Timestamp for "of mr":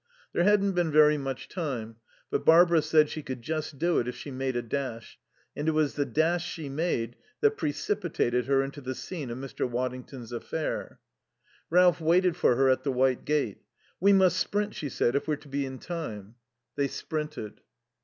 9.29-9.69